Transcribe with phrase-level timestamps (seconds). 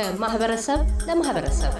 [0.00, 1.72] ከማህበረሰብ ለማህበረሰብ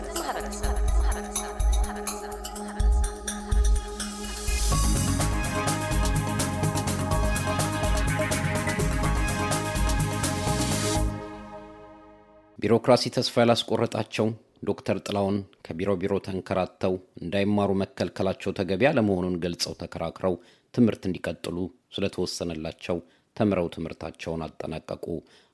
[12.58, 14.26] ቢሮክራሲ ተስፋ ያላስቆረጣቸው
[14.64, 20.34] ዶክተር ጥላውን ከቢሮ ቢሮ ተንከራተው እንዳይማሩ መከልከላቸው ተገቢ አለመሆኑን ገልጸው ተከራክረው
[20.74, 21.56] ትምህርት እንዲቀጥሉ
[21.96, 22.98] ስለተወሰነላቸው
[23.36, 25.06] ተምረው ትምህርታቸውን አጠናቀቁ።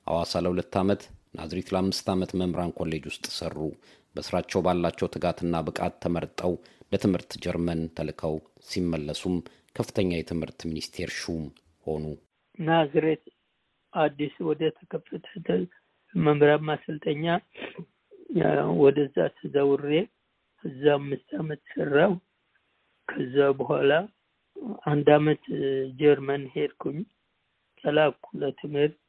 [0.07, 1.01] ሐዋሳ ለሁለት ዓመት፣
[1.37, 3.57] ናዝሪት ለአምስት ዓመት መምህራን ኮሌጅ ውስጥ ሰሩ።
[4.15, 6.53] በስራቸው ባላቸው ትጋትና ብቃት ተመርጠው
[6.91, 8.35] ለትምህርት ጀርመን ተልከው
[8.69, 9.35] ሲመለሱም
[9.75, 11.43] ከፍተኛ የትምህርት ሚኒስቴር ሹም
[11.85, 12.05] ሆኑ።
[12.59, 13.25] ናዝሬት
[13.93, 15.27] አዲስ ወደ ተከፈተ
[16.13, 17.25] መምህራን ማሰልጠኛ
[18.81, 19.91] ወደዛ ተዛውሬ
[20.63, 22.13] እዛ አምስት ዓመት ሰራው።
[23.07, 23.91] ከዛ በኋላ
[24.87, 25.43] አንድ ዓመት
[25.99, 26.97] ጀርመን ሄድኩኝ
[27.83, 29.03] ተላኩ ለትምህርት።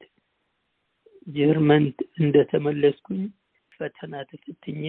[1.28, 1.84] ጀርመን
[2.20, 3.22] እንደተመለስኩኝ
[3.72, 4.82] ፈተና ተፈትኜ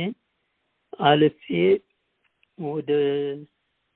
[1.07, 1.43] አልፌ
[2.57, 2.89] ወደ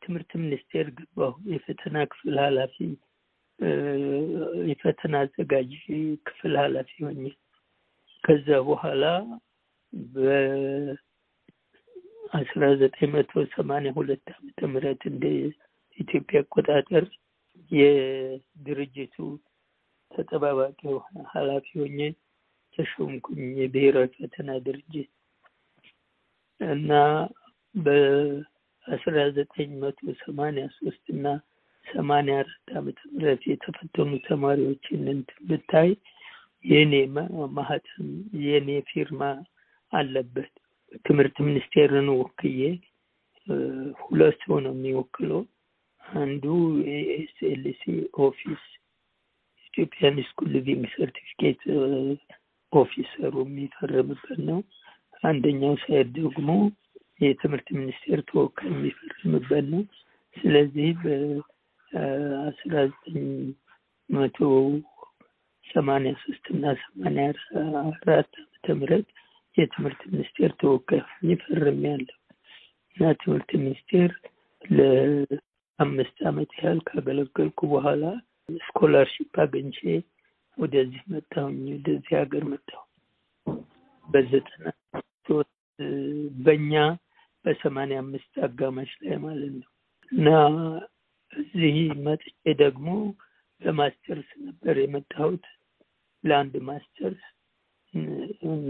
[0.01, 2.75] ትምህርት ሚኒስቴር ገባሁ። የፈተና ክፍል ኃላፊ
[4.69, 5.71] የፈተና አዘጋጅ
[6.27, 7.23] ክፍል ኃላፊ ሆኜ
[8.23, 9.03] ከዛ በኋላ
[12.33, 15.23] በአስራ ዘጠኝ መቶ ሰማንያ ሁለት ዓመተ ምህረት እንደ
[15.99, 17.05] ኢትዮጵያ አቆጣጠር
[17.71, 19.15] የድርጅቱ
[20.11, 20.79] ተጠባባቂ
[21.33, 21.99] ኃላፊ ሆኜ
[22.77, 25.09] ተሾምኩኝ። የብሔራዊ ፈተና ድርጅት
[26.59, 26.91] እና
[27.75, 31.25] በአስራ ዘጠኝ መቶ ሰማንያ ሶስት እና
[31.85, 35.89] ሰማንያ አራት ዓመተ ምህረት የተፈተኑ ተማሪዎችን እንትን ብታይ
[36.65, 36.93] የኔ
[37.55, 38.09] ማህተም
[38.45, 39.21] የኔ ፊርማ
[39.91, 40.51] አለበት።
[41.05, 42.59] ትምህርት ሚኒስቴርን ወክዬ
[44.03, 45.41] ሁለት ሰው ነው የሚወክለው።
[46.03, 46.45] አንዱ
[46.87, 47.83] የ ESLC
[48.23, 48.63] office
[49.67, 51.61] Ethiopian School Leaving Certificate
[52.73, 54.59] officer ሩ የሚፈርምበት ነው።
[55.23, 56.49] አንደኛው side ደግሞ
[57.21, 59.83] የትምህርት ሚኒስቴር ተወካይ የሚፈርምበት ነው።
[60.35, 63.27] ስለዚህ በአስራ ዘጠኝ
[64.09, 64.37] መቶ
[65.65, 67.25] ሰማንያ ሶስት እና ሰማንያ
[67.83, 69.07] አራት ዓመተ ምህረት
[69.57, 72.17] የትምህርት ሚኒስቴር ተወካይ ሆኜ ፈርሜያለሁ
[72.97, 74.11] እና ትምህርት ሚኒስቴር
[74.61, 78.03] ለአምስት ዓመት ያህል ካገለገልኩ በኋላ
[78.63, 79.79] ስኮላርሺፕ አግኝቼ
[80.57, 82.81] ወደዚህ መጣሁኝ። ወደዚህ ሀገር መጣሁ
[84.07, 84.65] በዘጠና
[85.27, 85.53] ሶስት
[86.39, 86.73] በእኛ
[87.45, 89.69] በሰማንያ አምስት አጋማሽ ላይ ማለት ነው
[90.11, 90.27] እና
[91.33, 91.75] እዚህ
[92.05, 92.27] መጥቼ
[92.61, 92.87] ደግሞ
[93.61, 95.45] ለማስተርስ ነበር የመጣሁት
[96.23, 97.23] ለአንድ ማስተርስ።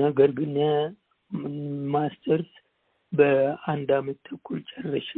[0.01, 0.55] ነገር ግን
[1.93, 2.51] ማስተርስ
[3.13, 5.11] በአንድ አመት ተኩል ጨርሼ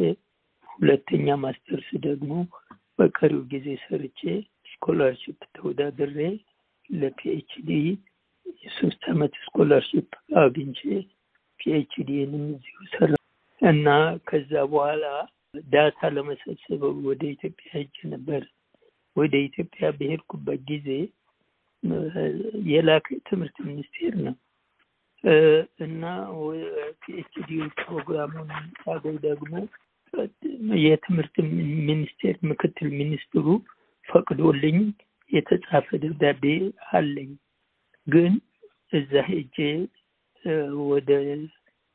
[0.69, 2.31] ሁለተኛ ማስተርስ ደግሞ
[2.99, 4.19] በቀሪው ጊዜ ሰርቼ
[4.71, 6.17] scholarship ተወዳድሬ
[6.89, 7.69] ለ PhD
[8.63, 10.09] የሶስት አመት scholarship
[10.41, 10.81] አግኝቼ
[11.59, 13.11] PhD ንም እዚሁ ሰራ
[13.61, 13.87] እና
[14.27, 15.05] ከዛ በኋላ
[15.69, 18.41] data ለመሰብሰብ ወደ ኢትዮጵያ ሄጄ ነበር።
[19.15, 20.87] ወደ ኢትዮጵያ በሄድኩበት ጊዜ
[22.69, 24.35] የላከ ትምህርት ሚኒስቴር ነው
[25.85, 26.03] እና
[27.03, 28.49] PhD ፕሮግራሙን
[28.81, 29.53] ሳገኝ ደግሞ
[30.83, 31.35] የትምህርት
[31.87, 33.45] ሚኒስቴር ምክትል ሚኒስትሩ
[34.07, 34.77] ፈቅዶልኝ
[35.31, 36.43] የተጻፈ ደብዳቤ
[36.91, 37.31] አለኝ።
[38.07, 38.33] ግን
[38.93, 39.57] እዛ ሄጄ
[40.89, 41.09] ወደ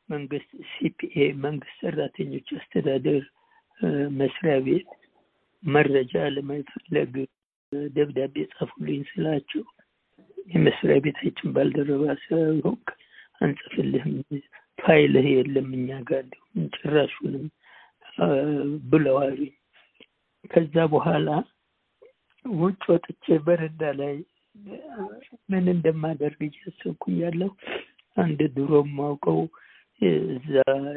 [0.09, 3.21] መንግስት ሲፒኤ መንግስት ሰራተኞች አስተዳደር
[4.19, 4.89] መስሪያ ቤት
[5.63, 7.13] መረጃ ለመፈለግ
[7.95, 9.63] ደብዳቤ ጻፉልኝ ስላቸው
[10.47, 12.87] የመስሪያ ቤታችን ባልደረባ ስለሆንክ
[13.41, 14.15] አንጽፍልህም፣
[14.79, 16.25] ፋይልህ የለም እኛ ጋር
[16.75, 17.45] ጭራሹንም
[18.91, 19.39] ብለዋል።
[20.51, 21.27] ከዛ በኋላ
[22.45, 24.15] ውጭ ወጥቼ በረንዳ ላይ
[25.49, 27.49] ምን እንደማደርግ እያሰብኩ ያለሁ
[28.17, 29.39] አንድ ድሮ ማውቀው
[30.33, 30.53] እዛ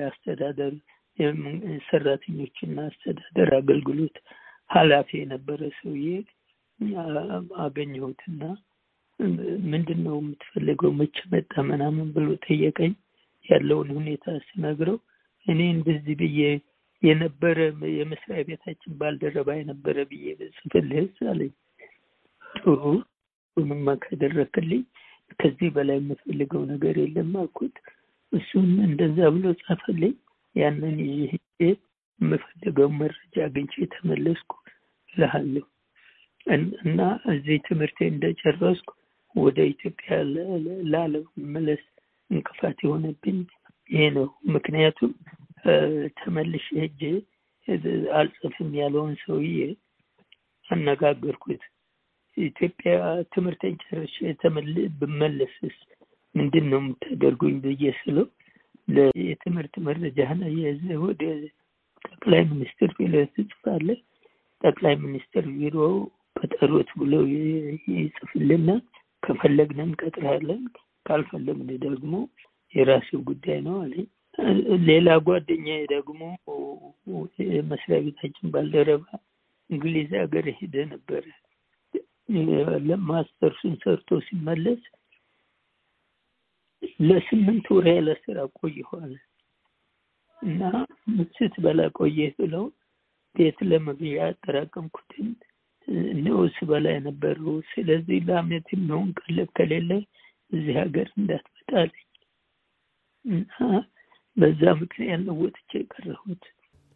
[0.09, 0.75] አስተዳደር
[1.88, 4.17] ሰራተኞችና አስተዳደር አገልግሎት
[4.70, 6.06] ኃላፊ የነበረ ሰውዬ
[7.64, 8.41] አገኘሁትና
[9.67, 12.93] ምንድን ነው የምትፈልገው መቼ መጣ ምናምን ብሎ ጠየቀኝ።
[13.49, 14.96] ያለውን ሁኔታ ስነግረው
[15.46, 16.41] እኔ እንደዚህ ብዬ
[17.05, 17.59] የነበረ
[17.95, 21.53] የመስሪያ ቤታችን ባልደረባ የነበረ ብዬ ጽፍልህስ አለኝ።
[22.56, 22.83] ጥሩ
[23.56, 24.83] ምንማ ካደረክልኝ
[25.41, 27.77] ከዚህ በላይ የምፈልገው ነገር የለም አልኩት።
[28.33, 30.15] እሱም እንደዛ ብሎ ጻፈልኝ።
[30.56, 31.33] ያንን ይዤ
[31.65, 34.53] የምፈልገው መረጃ አግኝቼ ተመለስኩ
[35.17, 35.65] እልሃለሁ።
[36.85, 37.01] እና
[37.33, 38.91] እዚህ ትምህርቴ እንደጨረስኩ
[39.35, 40.11] ወደ ኢትዮጵያ
[40.93, 41.83] ላለመመለስ
[42.31, 43.39] እንቅፋት የሆነብኝ
[43.91, 45.12] ይሄ ነው። ምክንያቱም
[46.19, 47.00] ተመልሼ ሄጄ
[48.19, 49.58] አልጽፍም ያለውን ሰውዬ
[50.69, 51.62] አነጋገርኩት።
[52.37, 52.93] ኢትዮጵያ
[53.34, 54.16] ትምህርቴን ጨርሼ
[55.00, 55.76] ብመለስስ
[56.34, 58.26] ምንድን ነው የምታደርጉኝ ብዬ ስለው
[59.22, 61.22] የትምህርት መረጃህን የያዘህ ወደ
[62.08, 64.00] ጠቅላይ ሚኒስትር ቢሮ ትጽፋለህ።
[64.62, 65.76] ጠቅላይ ሚኒስትር ቢሮ
[66.37, 67.22] ቀጠሮት ብለው
[67.96, 68.69] ይጽፍልና
[69.22, 70.62] ከፈለግን እንቀጥርሃለን፣
[71.06, 72.12] ካልፈለግን ደግሞ
[72.75, 74.06] የራሱ ጉዳይ ነው አለኝ።
[74.86, 76.20] ሌላ ጓደኛዬ ደግሞ
[77.70, 79.04] መስሪያ ቤታችን ባልደረባ
[79.70, 81.25] እንግሊዝ ሀገር ሄደ ነበረ።
[82.86, 84.82] ለማስተርሱን ሰርቶ ሲመለስ
[87.00, 89.12] ለስምንት ወር ያለ ስራ ቆይኋል
[90.38, 90.60] እና
[91.14, 92.64] ምሽት በላ ቆየህ ብለው
[93.36, 95.28] ቤት ለመግዣ ያጠራቀምኩትን
[96.25, 99.90] ነው ስበላ የነበረው። ስለዚህ ለአመት የሚሆን ቀለብ ከሌለ
[100.52, 102.06] እዚህ ሀገር እንዳትመጣ አለኝ
[103.25, 103.52] እና
[104.36, 106.44] በዛ ምክንያት ነው ወጥቼ የቀረሁት።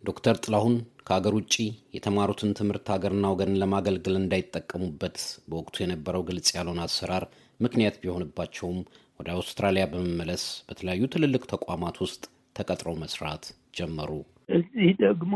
[0.05, 0.75] ዶክተር ጥላሁን
[1.07, 1.55] ከሀገር ውጭ
[1.97, 5.17] የተማሩትን ትምህርት ሀገርና ወገንን ለማገልገል እንዳይጠቀሙበት
[5.49, 7.25] በወቅቱ የነበረው ግልጽ ያልሆነ አሰራር
[7.61, 8.81] ምክንያት ቢሆንባቸውም
[9.21, 12.23] ወደ አውስትራሊያ በመመለስ በተለያዩ ትልልቅ ተቋማት ውስጥ
[12.57, 13.45] ተቀጥረው መስራት
[13.77, 14.11] ጀመሩ።
[14.59, 15.33] እዚህ ደግሞ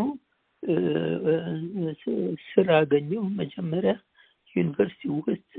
[2.48, 3.94] ስራ አገኘሁ። መጀመሪያ
[4.54, 5.52] ዩኒቨርሲቲ ውስጥ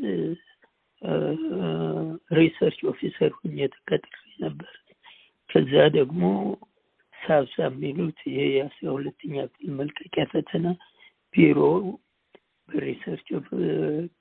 [2.38, 4.72] research officer ሁኜ ተቀጥሬ ነበር።
[5.54, 6.22] ከዛ ደግሞ
[7.14, 10.66] SSABSA የሚሉት ይሄ የአስራ ሁለተኛ ክፍል መልቀቂያ ፈተና
[11.34, 11.60] ቢሮ
[12.70, 13.28] በ research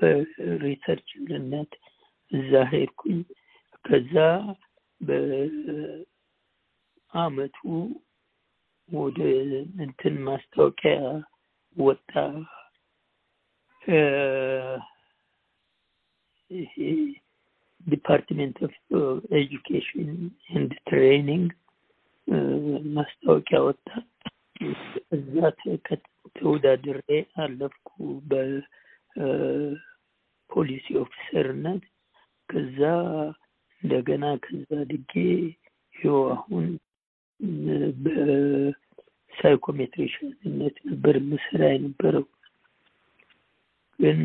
[0.00, 1.70] በ research ነት
[2.32, 3.19] እዛ ሄድኩኝ።
[3.84, 4.14] ከዛ
[7.11, 7.58] በአመቱ
[8.88, 9.19] ወደ
[9.84, 10.96] እንትን ማስታወቂያ
[11.76, 12.12] ወጣ።
[16.50, 16.75] ይሄ
[17.87, 18.75] Department of
[19.38, 20.11] Education
[20.52, 21.49] and Training
[22.96, 23.87] ማስታወቂያ ወጣ።
[25.17, 25.34] እዛ
[26.37, 27.08] ተወዳድሬ
[27.43, 27.88] አለፍኩ
[29.20, 29.67] በፖሊሲ
[31.02, 31.82] ኦፊሰርነት።
[32.49, 32.79] ከዛ
[33.82, 35.12] እንደገና ከዛ ድጌ
[35.94, 36.67] ይኸው አሁን
[39.34, 42.25] በሳይኮሜትሪሽንነት ነበር ምስራ የነበረው።
[43.99, 44.20] ግን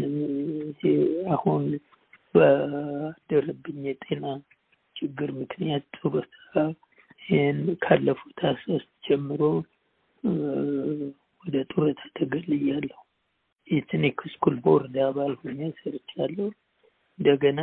[1.35, 1.63] አሁን
[2.35, 4.25] በደረብኝ የጤና
[4.95, 6.53] ችግር ምክንያት ጡረታ
[7.21, 9.41] ይህን ካለፉት ሶስት ጀምሮ
[11.43, 12.99] ወደ ጡረታ ተገልያለሁ።
[13.67, 16.47] የ Ethnic School Board አባል ሆኜ ሰርቻለሁ።
[17.19, 17.59] እንደገና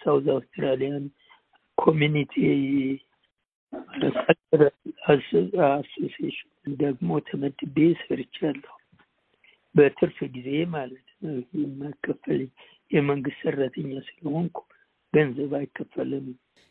[0.00, 1.04] South Australian
[1.78, 2.34] Community
[5.68, 8.74] Association ደግሞ ተመድቤ ሰርቻለሁ።
[9.74, 12.50] በትርፍ ጊዜ ማለት ነው። የማይከፈለኝ
[12.90, 14.58] የመንግስት ሰራተኛ ስለሆንኩ
[15.14, 16.26] ገንዘብ አይከፈልም።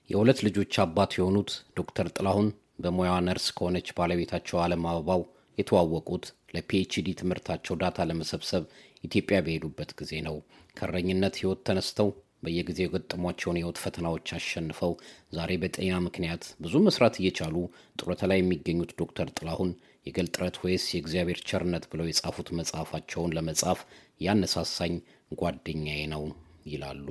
[0.10, 2.48] የሁለት ልጆች አባት የሆኑት ዶክተር ጥላሁን
[2.84, 5.22] በሙያዋ ነርስ ከሆነች ባለቤታቸው አለም አበባው
[5.57, 6.25] የተዋወቁት
[6.56, 8.63] ለ PhD ትምህርታቸው data ለመሰብሰብ
[9.04, 10.36] ኢትዮጵያ በሄዱበት ጊዜ ነው።
[10.78, 12.10] ከእረኝነት ህይወት ተነስተው
[12.44, 14.92] በየጊዜው የገጠሟቸውን የህይወት ፈተናዎች አሸንፈው
[15.34, 17.56] ዛሬ በጤና ምክንያት ብዙ መስራት እየቻሉ
[18.00, 19.72] ጡረታ ላይ የሚገኙት ዶክተር ጥላሁን
[20.07, 23.80] የግል ጥረት ወይስ የእግዚአብሔር ቸርነት ብለው የጻፉት መጽሐፋቸውን ለመጻፍ
[24.21, 24.94] ያነሳሳኝ
[25.39, 26.24] ጓደኛዬ ነው
[26.66, 27.07] ይላሉ።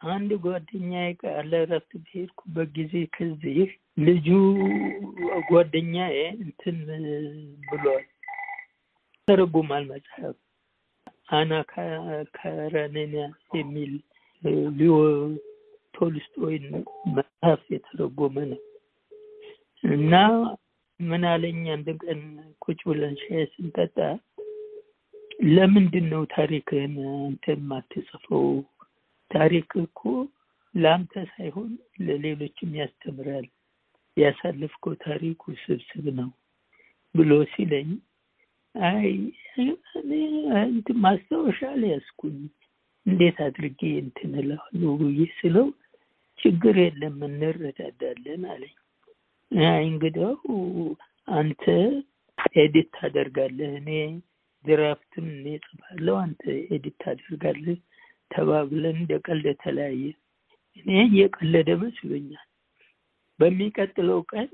[0.00, 4.26] አንድ ጓደኛዬ ጋር ለእረፍት በሄድኩበት ጊዜ ከዚህ ልጁ
[5.50, 6.78] ጓደኛዬ እንትን
[7.68, 8.04] ብሏል፣
[9.28, 10.36] ተረጉማል መጽሐፍ።
[11.30, 11.52] አና
[12.36, 13.14] ካረኔና
[13.56, 13.92] የሚል
[14.78, 14.92] ሊዮ
[15.94, 16.56] ቶልስቶይ
[17.16, 18.60] መጽሐፍ የተረጎመ ነው።
[19.84, 20.12] እና
[21.00, 22.20] ምን አለኝ አንድ ቀን
[22.64, 23.96] ቁጭ ብለን ሻይ ስንጠጣ
[25.38, 28.46] ለምንድን ነው ታሪክህን አንተ የማትጽፈው?
[29.30, 30.00] ታሪክ እኮ
[30.74, 31.70] ለአንተ ሳይሆን
[32.06, 33.46] ለሌሎችም ያስተምራል።
[34.16, 36.30] ያሳለፍከው ታሪክ ውስብስብ ነው
[37.14, 37.88] ብሎ ሲለኝ
[38.74, 39.10] አይ
[40.66, 42.38] እንትን ማስታወሻ አልያዝኩኝ
[43.06, 44.32] እንዴት አድርጌ እንትን
[45.00, 45.66] ብዬ ስለው
[46.38, 48.74] ችግር የለም እንረዳዳለን አለኝ።
[49.70, 50.34] አይ እንግዲያው
[51.28, 51.64] አንተ
[52.56, 53.90] edit ታደርጋለህ፣ እኔ
[54.66, 57.78] draft ም እኔ እጽፋለሁ፣ አንተ edit ታደርጋለህ
[58.30, 60.04] ተባብለን እንደ ቀልድ ተለያየን።
[60.76, 62.46] እኔ እየቀለደ መስሎኛል።
[63.40, 64.50] በሚቀጥለው ቀን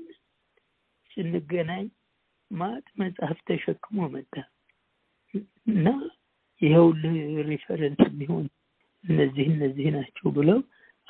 [1.11, 1.85] ስንገናኝ
[2.51, 4.33] መዓት መጽሐፍ ተሸክሞ መጣ
[5.67, 5.87] እና
[6.61, 7.15] ይኸውልህ
[7.47, 8.45] reference የሚሆን
[9.03, 10.59] እነዚህ እነዚህ ናቸው ብለው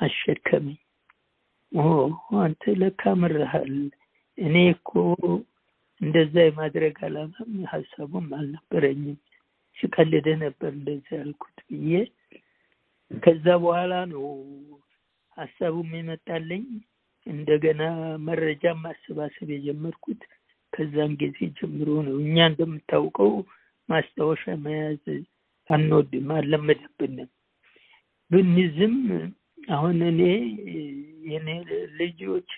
[0.00, 0.78] አሸከመኝ።
[2.40, 3.74] አንተ ለካ ምርሃል።
[4.38, 4.90] እኔ እኮ
[6.00, 9.18] እንደዛ የማድረግ አላማም ሀሳቡም አልነበረኝም።
[9.76, 11.92] ሲቀልደ ነበር እንደዛ ያልኩት ብዬ
[13.22, 14.24] ከዛ በኋላ ነው
[15.36, 16.64] ሀሳቡም የመጣለኝ።
[17.26, 17.82] እንደገና
[18.26, 20.22] መረጃ ማሰባሰብ የጀመርኩት
[20.72, 23.32] ከዛን ጊዜ ጀምሮ ነው። እኛ እንደምታውቀው
[23.88, 25.04] ማስታወሻ መያዝ
[25.70, 27.30] አንወድም፣ አልለመደብንም።
[28.30, 28.96] ብንዝም
[29.68, 30.20] አሁን እኔ
[31.28, 31.48] የኔ
[32.00, 32.50] ልጆች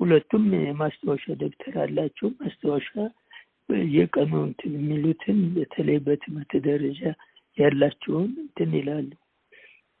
[0.00, 2.88] ሁለቱም የማስታወሻ ደብተር አላቸው። ማስታወሻ
[3.92, 7.00] የቀኑ እንትን የሚሉትን በተለይ በትምህርት ደረጃ
[7.58, 9.10] ያላቸውን እንትን ይላሉ።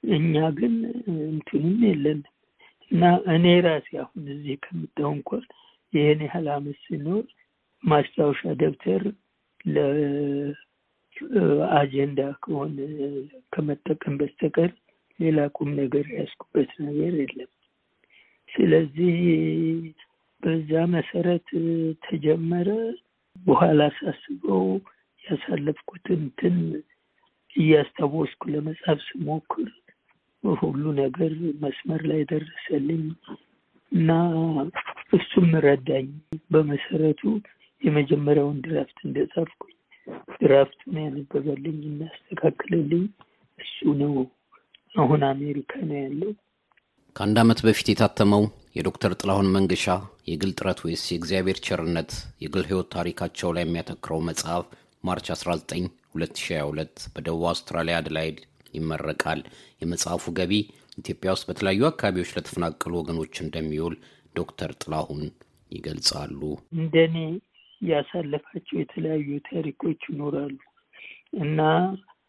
[0.04, 0.74] እኛ ግን
[1.26, 2.30] እንትንም የለንም
[2.90, 3.02] እና
[3.34, 5.44] እኔ ራሴ አሁን እዚህ ከምጣው እንኳን
[5.92, 7.24] ይህን ያህል አመት ሲኖር
[7.84, 9.02] ማስታወሻ ደብተር
[11.16, 12.76] ለአጀንዳ ከሆነ
[13.52, 14.70] ከመጠቀም በስተቀር
[15.18, 17.50] ሌላ ቁም ነገር ያስኩበት ነገር የለም።
[18.54, 19.16] ስለዚህ
[20.42, 21.48] በዛ መሰረት
[22.06, 22.68] ተጀመረ።
[23.36, 24.66] በኋላ ሳስበው
[25.24, 26.56] ያሳለፍኩትን እንትን
[27.56, 29.68] እያስታወስኩ ለመጻፍ ስሞክር
[30.44, 31.32] ሁሉ ነገር
[31.62, 33.04] መስመር ላይ ደረሰልኝ
[33.92, 34.10] እና
[35.12, 36.08] እሱም ረዳኝ።
[36.52, 37.22] በመሰረቱ
[37.82, 39.74] የመጀመሪያውን draft እንደጻፍኩኝ
[40.40, 43.04] draft ኡን ያነበበልኝ እና ያስተካከለልኝ
[43.58, 44.14] እሱ ነው።
[44.94, 46.32] አሁን አሜሪካ ነው ያለው።
[47.16, 48.44] ከአንድ ዓመት በፊት የታተመው
[48.76, 49.84] የዶክተር ጥላሁን መንገሻ
[50.28, 52.10] የግል ጥረት ወይስ የእግዚአብሔር ቸርነት
[52.44, 54.64] የግል ሕይወት ታሪካቸው ላይ የሚያተኩረው መጽሐፍ
[55.04, 55.84] March 19
[56.16, 58.38] 2022 በደቡብ አውስትራሊያ አድላይድ
[58.74, 59.40] ይመረቃል።
[59.82, 60.52] የመጽሐፉ ገቢ
[60.98, 63.94] ኢትዮጵያ ውስጥ በተለያዩ አካባቢዎች ለተፈናቀሉ ወገኖች እንደሚውል
[64.34, 65.22] ዶክተር ጥላሁን
[65.72, 66.40] ይገልጻሉ።
[66.78, 67.16] እንደኔ
[67.80, 70.56] ያሳለፋቸው የተለያዩ ታሪኮች ይኖራሉ
[71.40, 71.60] እና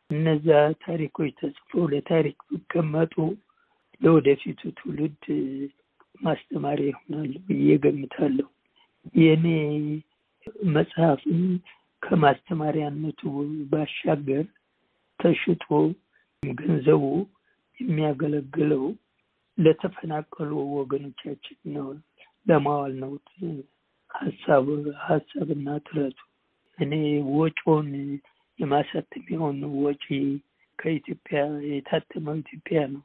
[0.09, 0.47] እነዛ
[0.83, 3.13] ታሪኮች ተጽፈው ለታሪክ ቢቀመጡ
[4.01, 5.23] ለወደፊቱ ትውልድ
[6.21, 8.47] ማስተማሪያ ይሆናሉ ብዬ ገምታለሁ።
[9.15, 9.45] የእኔ
[10.75, 11.41] መጽሐፍም
[12.01, 13.21] ከማስተማሪያነቱ
[13.71, 14.45] ባሻገር
[15.19, 15.65] ተሽጦ
[16.43, 17.03] ገንዘቡ
[17.77, 18.83] የሚያገለግለው
[19.57, 21.87] ለተፈናቀሉ ወገኖቻችን ነው
[22.45, 23.11] ለማዋል ነው
[24.11, 24.65] ሀሳብ
[25.05, 26.19] ሀሳብና ጥረቱ።
[26.77, 26.93] እኔ
[27.35, 27.89] ወጪውን
[28.59, 30.05] የማሳተሚያውን ወጪ
[30.79, 33.03] ከኢትዮጵያ የታተመው ኢትዮጵያ ነው።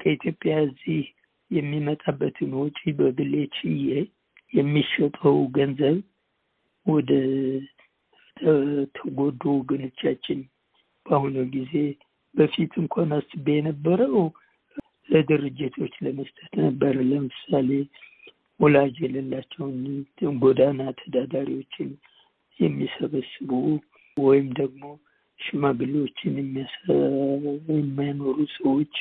[0.00, 1.02] ከኢትዮጵያ እዚህ
[1.50, 3.88] የሚመጣበትን ወጪ በግሌ ችዬ
[4.52, 5.98] የሚሸጠው ገንዘብ
[6.86, 7.10] ወደ
[8.96, 10.38] ተጎዱ ወገኖቻችን
[11.06, 11.72] በአሁኑ ጊዜ
[12.34, 14.16] በፊት እንኳን አስቤ የነበረው
[15.10, 17.70] ለድርጅቶች ለመስጠት ነበር። ለምሳሌ
[18.60, 19.76] ወላጅ የሌላቸውን
[20.42, 21.90] ጎዳና ተዳዳሪዎችን
[22.60, 23.50] የሚሰበስቡ
[24.16, 24.82] ወይም ደግሞ
[25.40, 26.32] ሽማግሌዎችን
[27.70, 28.94] የሚያኖሩ ሰዎች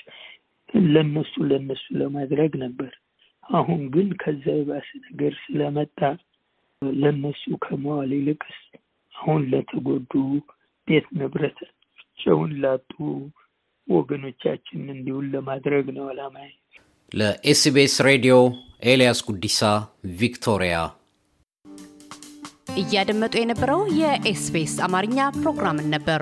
[0.89, 2.91] ለነሱ ለነሱ ለማድረግ ነበር።
[3.49, 5.99] አሁን ግን ከዛ የባሰ ነገር ስለመጣ
[7.01, 8.59] ለነሱ ከመዋል ይልቅስ
[9.15, 10.13] አሁን ለተጎዱ
[10.87, 12.93] ቤት ንብረታቸውን ላጡ
[13.87, 16.49] ወገኖቻችን እንዲሆን ለማድረግ ነው አላማዬ።
[17.11, 18.35] ለ SBS ሬዲዮ
[18.83, 19.59] ኤልያስ ጉዲሳ
[20.19, 20.75] ቪክቶሪያ።
[22.81, 26.21] እያደመጡ የነበረው የ SBS አማርኛ ፕሮግራምን ነበር።